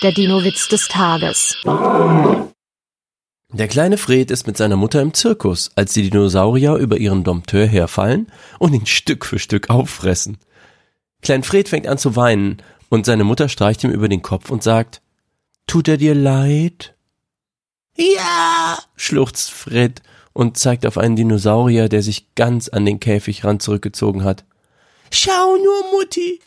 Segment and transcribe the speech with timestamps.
[0.00, 1.56] Der Dino-Witz des Tages.
[3.52, 7.66] Der kleine Fred ist mit seiner Mutter im Zirkus, als die Dinosaurier über ihren Dompteur
[7.66, 8.30] herfallen
[8.60, 10.38] und ihn Stück für Stück auffressen.
[11.20, 14.62] Klein Fred fängt an zu weinen und seine Mutter streicht ihm über den Kopf und
[14.62, 15.02] sagt,
[15.66, 16.94] Tut er dir leid?
[17.96, 20.00] Ja, schluchzt Fred
[20.32, 24.44] und zeigt auf einen Dinosaurier, der sich ganz an den Käfigrand zurückgezogen hat.
[25.10, 26.38] Schau nur, Mutti,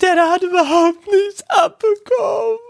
[0.00, 2.69] der hat überhaupt nichts abbekommen.